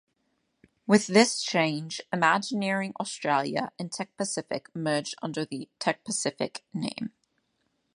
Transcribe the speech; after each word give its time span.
With 0.87 1.05
this 1.05 1.43
change, 1.43 2.01
Imagineering 2.11 2.93
Australia 2.99 3.71
and 3.77 3.91
Tech 3.91 4.17
Pacific 4.17 4.67
merged 4.75 5.13
under 5.21 5.45
the 5.45 5.69
"Tech 5.77 6.03
Pacific" 6.03 6.63
name. 6.73 7.13